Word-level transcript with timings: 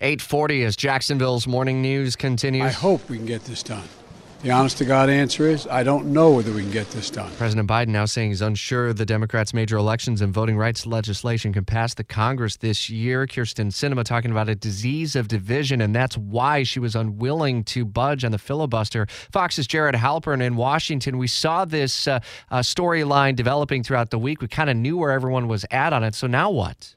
840 0.00 0.64
as 0.64 0.76
Jacksonville's 0.76 1.46
morning 1.46 1.80
news 1.80 2.16
continues. 2.16 2.62
I 2.62 2.70
hope 2.70 3.08
we 3.08 3.16
can 3.16 3.26
get 3.26 3.44
this 3.44 3.62
done. 3.62 3.84
The 4.42 4.50
honest 4.50 4.76
to 4.76 4.84
God 4.84 5.08
answer 5.08 5.48
is 5.48 5.66
I 5.68 5.82
don't 5.84 6.12
know 6.12 6.32
whether 6.32 6.52
we 6.52 6.60
can 6.60 6.70
get 6.70 6.90
this 6.90 7.08
done. 7.08 7.30
President 7.38 7.66
Biden 7.66 7.88
now 7.88 8.04
saying 8.04 8.28
he's 8.28 8.42
unsure 8.42 8.92
the 8.92 9.06
Democrats' 9.06 9.54
major 9.54 9.78
elections 9.78 10.20
and 10.20 10.34
voting 10.34 10.58
rights 10.58 10.84
legislation 10.84 11.50
can 11.52 11.64
pass 11.64 11.94
the 11.94 12.04
Congress 12.04 12.58
this 12.58 12.90
year. 12.90 13.26
Kyrsten 13.26 13.68
Sinema 13.68 14.04
talking 14.04 14.30
about 14.30 14.50
a 14.50 14.54
disease 14.54 15.16
of 15.16 15.28
division, 15.28 15.80
and 15.80 15.94
that's 15.94 16.18
why 16.18 16.62
she 16.62 16.78
was 16.78 16.94
unwilling 16.94 17.64
to 17.64 17.86
budge 17.86 18.22
on 18.22 18.32
the 18.32 18.38
filibuster. 18.38 19.06
Fox's 19.32 19.66
Jared 19.66 19.94
Halpern 19.94 20.42
in 20.42 20.56
Washington. 20.56 21.16
We 21.16 21.26
saw 21.26 21.64
this 21.64 22.06
uh, 22.06 22.20
uh, 22.50 22.58
storyline 22.58 23.36
developing 23.36 23.82
throughout 23.82 24.10
the 24.10 24.18
week. 24.18 24.42
We 24.42 24.48
kind 24.48 24.68
of 24.68 24.76
knew 24.76 24.98
where 24.98 25.12
everyone 25.12 25.48
was 25.48 25.64
at 25.70 25.94
on 25.94 26.04
it. 26.04 26.14
So 26.14 26.26
now 26.26 26.50
what? 26.50 26.96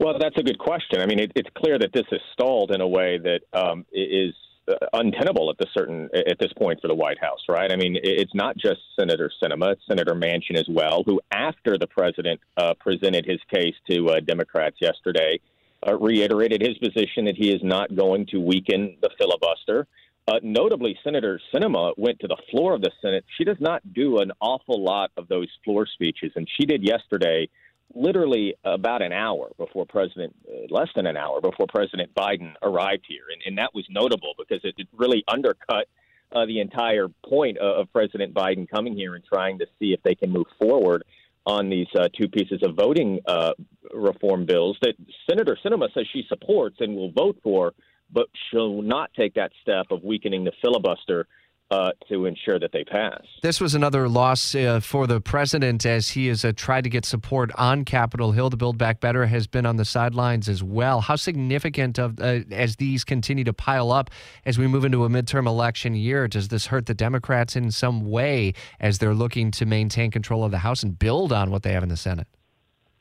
Well, 0.00 0.16
that's 0.18 0.38
a 0.38 0.42
good 0.42 0.58
question. 0.58 1.00
I 1.00 1.06
mean, 1.06 1.18
it, 1.18 1.32
it's 1.34 1.48
clear 1.56 1.78
that 1.78 1.92
this 1.92 2.06
is 2.12 2.20
stalled 2.32 2.70
in 2.70 2.80
a 2.80 2.86
way 2.86 3.18
that 3.18 3.40
um, 3.52 3.84
is 3.92 4.32
uh, 4.68 4.74
untenable 4.92 5.50
at 5.50 5.58
this 5.58 5.68
certain 5.76 6.08
at 6.14 6.38
this 6.38 6.52
point 6.52 6.80
for 6.80 6.88
the 6.88 6.94
White 6.94 7.18
House, 7.20 7.40
right? 7.48 7.72
I 7.72 7.76
mean, 7.76 7.96
it's 8.02 8.34
not 8.34 8.56
just 8.56 8.80
Senator 8.98 9.30
Sinema; 9.42 9.72
it's 9.72 9.82
Senator 9.88 10.14
Manchin 10.14 10.56
as 10.56 10.66
well, 10.68 11.02
who, 11.04 11.20
after 11.32 11.78
the 11.78 11.86
president 11.88 12.40
uh, 12.56 12.74
presented 12.78 13.26
his 13.26 13.40
case 13.52 13.74
to 13.90 14.08
uh, 14.10 14.20
Democrats 14.20 14.76
yesterday, 14.80 15.40
uh, 15.86 15.98
reiterated 15.98 16.60
his 16.62 16.78
position 16.78 17.24
that 17.24 17.34
he 17.36 17.50
is 17.50 17.60
not 17.64 17.94
going 17.96 18.26
to 18.26 18.38
weaken 18.38 18.96
the 19.02 19.10
filibuster. 19.18 19.86
Uh, 20.28 20.38
notably, 20.42 20.96
Senator 21.02 21.40
Sinema 21.52 21.92
went 21.96 22.20
to 22.20 22.28
the 22.28 22.36
floor 22.50 22.74
of 22.74 22.82
the 22.82 22.90
Senate. 23.00 23.24
She 23.36 23.44
does 23.44 23.56
not 23.58 23.94
do 23.94 24.18
an 24.18 24.30
awful 24.40 24.84
lot 24.84 25.10
of 25.16 25.26
those 25.26 25.48
floor 25.64 25.86
speeches, 25.86 26.32
and 26.36 26.46
she 26.58 26.66
did 26.66 26.84
yesterday 26.84 27.48
literally 27.94 28.54
about 28.64 29.02
an 29.02 29.12
hour 29.12 29.50
before 29.56 29.86
President, 29.86 30.34
uh, 30.48 30.72
less 30.72 30.88
than 30.94 31.06
an 31.06 31.16
hour 31.16 31.40
before 31.40 31.66
President 31.68 32.14
Biden 32.14 32.54
arrived 32.62 33.04
here. 33.08 33.24
And, 33.32 33.42
and 33.46 33.58
that 33.58 33.74
was 33.74 33.86
notable 33.90 34.34
because 34.38 34.60
it, 34.64 34.74
it 34.76 34.88
really 34.96 35.24
undercut 35.26 35.88
uh, 36.32 36.44
the 36.46 36.60
entire 36.60 37.08
point 37.26 37.58
of, 37.58 37.82
of 37.82 37.92
President 37.92 38.34
Biden 38.34 38.68
coming 38.68 38.94
here 38.94 39.14
and 39.14 39.24
trying 39.24 39.58
to 39.58 39.66
see 39.78 39.92
if 39.92 40.02
they 40.02 40.14
can 40.14 40.30
move 40.30 40.46
forward 40.58 41.04
on 41.46 41.70
these 41.70 41.86
uh, 41.98 42.08
two 42.14 42.28
pieces 42.28 42.60
of 42.62 42.76
voting 42.76 43.20
uh, 43.26 43.52
reform 43.94 44.44
bills 44.44 44.76
that 44.82 44.94
Senator 45.28 45.56
Sinema 45.64 45.88
says 45.94 46.06
she 46.12 46.24
supports 46.28 46.76
and 46.80 46.94
will 46.94 47.10
vote 47.10 47.38
for, 47.42 47.72
but 48.12 48.26
she'll 48.50 48.82
not 48.82 49.10
take 49.14 49.34
that 49.34 49.50
step 49.62 49.86
of 49.90 50.04
weakening 50.04 50.44
the 50.44 50.52
filibuster 50.62 51.26
uh, 51.70 51.90
to 52.08 52.26
ensure 52.26 52.58
that 52.58 52.72
they 52.72 52.84
pass. 52.84 53.22
This 53.42 53.60
was 53.60 53.74
another 53.74 54.08
loss 54.08 54.54
uh, 54.54 54.80
for 54.80 55.06
the 55.06 55.20
president 55.20 55.84
as 55.84 56.10
he 56.10 56.28
has 56.28 56.44
uh, 56.44 56.52
tried 56.56 56.84
to 56.84 56.90
get 56.90 57.04
support 57.04 57.50
on 57.56 57.84
Capitol 57.84 58.32
Hill. 58.32 58.50
The 58.50 58.56
Build 58.56 58.78
Back 58.78 59.00
Better 59.00 59.26
has 59.26 59.46
been 59.46 59.66
on 59.66 59.76
the 59.76 59.84
sidelines 59.84 60.48
as 60.48 60.62
well. 60.62 61.00
How 61.00 61.16
significant 61.16 61.98
of 61.98 62.18
uh, 62.20 62.40
as 62.50 62.76
these 62.76 63.04
continue 63.04 63.44
to 63.44 63.52
pile 63.52 63.92
up 63.92 64.10
as 64.46 64.58
we 64.58 64.66
move 64.66 64.84
into 64.84 65.04
a 65.04 65.08
midterm 65.08 65.46
election 65.46 65.94
year? 65.94 66.26
Does 66.26 66.48
this 66.48 66.66
hurt 66.66 66.86
the 66.86 66.94
Democrats 66.94 67.54
in 67.54 67.70
some 67.70 68.08
way 68.08 68.54
as 68.80 68.98
they're 68.98 69.14
looking 69.14 69.50
to 69.52 69.66
maintain 69.66 70.10
control 70.10 70.44
of 70.44 70.50
the 70.50 70.58
House 70.58 70.82
and 70.82 70.98
build 70.98 71.32
on 71.32 71.50
what 71.50 71.62
they 71.62 71.72
have 71.72 71.82
in 71.82 71.88
the 71.88 71.96
Senate? 71.96 72.26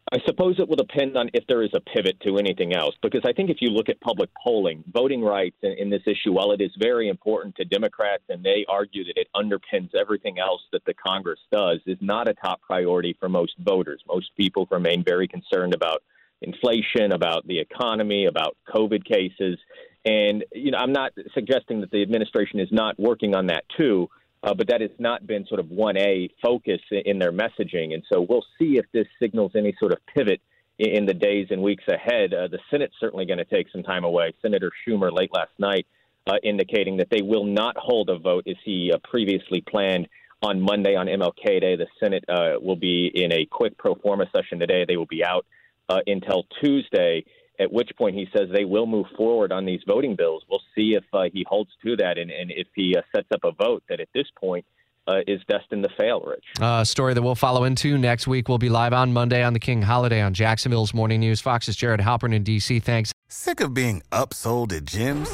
I 0.10 0.20
suppose 0.26 0.56
it 0.58 0.70
will 0.70 0.78
depend 0.78 1.18
on 1.18 1.30
if 1.34 1.46
there 1.48 1.64
is 1.64 1.72
a 1.74 1.82
pivot 1.82 2.18
to 2.22 2.38
anything 2.38 2.74
else, 2.74 2.96
because 3.02 3.24
I 3.26 3.34
think 3.34 3.50
if 3.50 3.58
you 3.60 3.72
look 3.72 3.90
at 3.90 4.00
public 4.00 4.30
polling, 4.42 4.86
voting 4.94 5.22
rights 5.22 5.58
in, 5.62 5.74
in, 5.74 5.90
this 5.90 6.04
issue, 6.06 6.32
while 6.32 6.54
it 6.54 6.62
is 6.62 6.72
very 6.80 7.10
important 7.10 7.58
to 7.58 7.66
Democrats 7.66 8.24
and 8.30 8.42
they 8.42 8.66
argue 8.70 9.04
that 9.04 9.18
it 9.18 9.28
underpins 9.36 9.94
everything 9.94 10.40
else 10.40 10.62
that 10.72 10.86
the 10.86 10.94
Congress 10.94 11.40
does, 11.52 11.80
is 11.86 11.98
not 12.00 12.30
a 12.30 12.34
top 12.34 12.62
priority 12.62 13.18
for 13.20 13.28
most 13.28 13.54
voters. 13.60 14.02
Most 14.08 14.32
people 14.38 14.66
remain 14.72 15.04
very 15.04 15.28
concerned 15.28 15.74
about 15.74 16.04
inflation, 16.42 17.12
about 17.12 17.46
the 17.46 17.60
economy, 17.60 18.28
about 18.28 18.56
COVID 18.74 19.04
cases. 19.04 19.60
And, 20.06 20.46
you 20.54 20.72
know, 20.72 20.78
I'm 20.78 20.94
not 20.94 21.12
suggesting 21.34 21.82
that 21.82 21.92
the 21.92 22.02
administration 22.02 22.62
is 22.62 22.70
not 22.72 22.98
working 22.98 23.36
on 23.36 23.48
that 23.48 23.66
too 23.78 24.10
uh, 24.44 24.54
but 24.54 24.68
that 24.68 24.82
has 24.82 24.92
not 25.00 25.26
been 25.26 25.46
sort 25.48 25.60
of 25.60 25.68
1A 25.68 26.32
focus 26.42 26.80
in 26.92 27.20
their 27.20 27.32
messaging. 27.32 27.94
And 27.94 28.04
so 28.12 28.26
we'll 28.28 28.46
see 28.60 28.78
if 28.78 28.86
this 28.92 29.08
signals 29.20 29.52
any 29.56 29.76
sort 29.80 29.92
of 29.92 30.00
pivot 30.06 30.42
in 30.80 31.06
the 31.06 31.14
days 31.14 31.48
and 31.50 31.62
weeks 31.62 31.84
ahead. 31.88 32.34
Uh, 32.34 32.48
the 32.48 32.60
Senate's 32.70 32.94
certainly 33.00 33.26
going 33.26 33.40
to 33.40 33.46
take 33.46 33.68
some 33.72 33.84
time 33.84 34.04
away. 34.04 34.34
Senator 34.42 34.72
Schumer 34.88 35.12
late 35.12 35.32
last 35.34 35.52
night 35.58 35.88
uh, 36.28 36.36
indicating 36.44 36.98
that 36.98 37.10
they 37.10 37.22
will 37.22 37.46
not 37.46 37.76
hold 37.78 38.10
a 38.10 38.18
vote 38.18 38.46
as 38.48 38.58
he 38.64 38.92
uh, 38.94 38.98
previously 39.04 39.62
planned 39.62 40.08
on 40.42 40.62
Monday 40.62 40.96
on 40.96 41.08
MLK 41.08 41.62
Day. 41.62 41.76
The 41.76 41.88
Senate 42.00 42.26
uh, 42.30 42.60
will 42.62 42.76
be 42.76 43.12
in 43.14 43.32
a 43.32 43.46
quick 43.46 43.78
pro 43.78 43.96
forma 43.96 44.26
session 44.36 44.60
today. 44.60 44.86
They 44.88 44.98
will 44.98 45.08
be 45.08 45.24
out 45.24 45.46
uh, 45.90 46.00
until 46.06 46.46
Tuesday 46.62 47.26
at 47.60 47.72
which 47.72 47.90
point 47.98 48.16
he 48.16 48.28
says 48.36 48.50
they 48.52 48.66
will 48.66 48.86
move 48.86 49.08
forward 49.16 49.52
on 49.52 49.66
these 49.66 49.82
voting 49.88 50.16
bills. 50.16 50.44
We'll 50.50 50.62
see 50.76 50.96
if 50.96 51.04
uh, 51.14 51.24
he 51.32 51.46
holds 51.48 51.72
to 51.84 51.96
that 51.98 52.18
and, 52.18 52.30
and 52.30 52.52
if 52.52 52.68
he 52.76 52.96
uh, 52.96 53.02
sets 53.16 53.28
up 53.34 53.42
a 53.44 53.52
vote 53.52 53.84
that 53.90 54.00
at 54.00 54.10
this 54.14 54.28
point 54.40 54.66
uh, 55.08 55.22
is 55.28 55.42
destined 55.48 55.84
to 55.84 55.90
fail, 55.98 56.22
Rich. 56.22 56.44
A 56.60 56.64
uh, 56.64 56.84
story 56.84 57.14
that 57.14 57.22
we'll 57.22 57.36
follow 57.36 57.64
into 57.64 57.98
next 57.98 58.28
week. 58.28 58.50
We'll 58.50 58.58
be 58.58 58.70
live 58.70 58.94
on 58.94 59.14
Monday 59.14 59.44
on 59.44 59.54
the 59.54 59.60
King 59.60 59.82
holiday 59.82 60.22
on 60.22 60.34
Jacksonville's 60.34 60.94
Morning 60.94 61.20
News. 61.20 61.42
Fox's 61.42 61.76
Jared 61.76 62.00
Halpern 62.00 62.34
in 62.34 62.44
D.C. 62.44 62.80
Thanks. 62.80 63.12
Sick 63.30 63.60
of 63.60 63.74
being 63.74 64.02
upsold 64.12 64.72
at 64.72 64.86
gyms? 64.86 65.28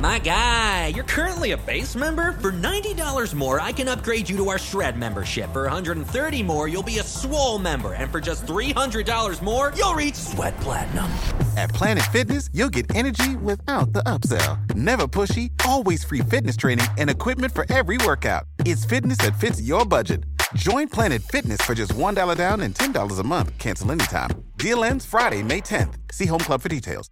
My 0.00 0.18
guy, 0.18 0.88
you're 0.88 1.04
currently 1.04 1.52
a 1.52 1.56
base 1.56 1.94
member. 1.96 2.32
For 2.32 2.52
$90 2.52 3.34
more, 3.34 3.60
I 3.60 3.72
can 3.72 3.88
upgrade 3.88 4.28
you 4.28 4.36
to 4.38 4.48
our 4.50 4.58
Shred 4.58 4.96
membership. 4.98 5.50
For 5.52 5.68
$130 5.68 6.44
more, 6.44 6.68
you'll 6.68 6.82
be 6.82 6.98
a 6.98 7.02
Swole 7.02 7.58
member. 7.58 7.92
And 7.94 8.10
for 8.10 8.20
just 8.20 8.46
$300 8.46 9.42
more, 9.42 9.72
you'll 9.76 9.94
reach 9.94 10.14
Sweat 10.14 10.56
Platinum. 10.60 11.06
At 11.56 11.70
Planet 11.70 12.04
Fitness, 12.12 12.48
you'll 12.52 12.70
get 12.70 12.94
energy 12.94 13.36
without 13.36 13.92
the 13.92 14.02
upsell. 14.04 14.74
Never 14.74 15.06
pushy, 15.06 15.50
always 15.66 16.04
free 16.04 16.20
fitness 16.20 16.56
training 16.56 16.86
and 16.96 17.10
equipment 17.10 17.54
for 17.54 17.66
every 17.70 17.98
workout. 17.98 18.44
It's 18.66 18.84
fitness 18.84 19.18
that 19.18 19.38
fits 19.40 19.60
your 19.60 19.84
budget. 19.86 20.24
Join 20.54 20.88
Planet 20.88 21.22
Fitness 21.22 21.60
for 21.62 21.74
just 21.74 21.92
$1 21.94 22.36
down 22.36 22.60
and 22.60 22.74
$10 22.74 23.18
a 23.18 23.24
month. 23.24 23.56
Cancel 23.58 23.92
anytime. 23.92 24.30
Deal 24.56 24.84
ends 24.84 25.06
Friday, 25.06 25.42
May 25.42 25.60
10th. 25.60 25.94
See 26.12 26.26
Home 26.26 26.40
Club 26.40 26.60
for 26.60 26.68
details. 26.68 27.08